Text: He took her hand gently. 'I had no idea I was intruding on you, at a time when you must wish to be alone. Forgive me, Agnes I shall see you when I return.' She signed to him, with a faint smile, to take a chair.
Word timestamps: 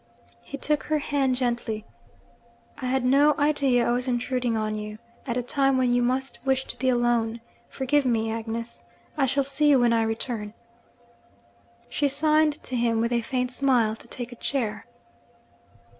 He 0.41 0.57
took 0.57 0.81
her 0.85 0.97
hand 0.97 1.35
gently. 1.35 1.85
'I 2.81 2.85
had 2.87 3.05
no 3.05 3.35
idea 3.37 3.87
I 3.87 3.91
was 3.91 4.07
intruding 4.07 4.57
on 4.57 4.73
you, 4.75 4.97
at 5.27 5.37
a 5.37 5.43
time 5.43 5.77
when 5.77 5.93
you 5.93 6.01
must 6.01 6.43
wish 6.43 6.65
to 6.65 6.79
be 6.79 6.89
alone. 6.89 7.39
Forgive 7.69 8.03
me, 8.03 8.31
Agnes 8.31 8.83
I 9.15 9.27
shall 9.27 9.43
see 9.43 9.69
you 9.69 9.79
when 9.79 9.93
I 9.93 10.01
return.' 10.01 10.55
She 11.87 12.07
signed 12.07 12.63
to 12.63 12.75
him, 12.75 12.99
with 12.99 13.11
a 13.11 13.21
faint 13.21 13.51
smile, 13.51 13.95
to 13.97 14.07
take 14.07 14.31
a 14.31 14.35
chair. 14.37 14.87